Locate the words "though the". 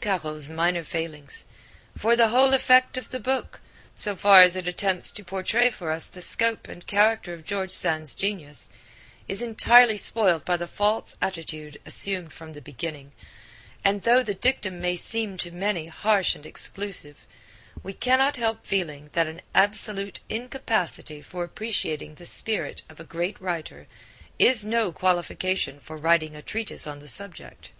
14.02-14.34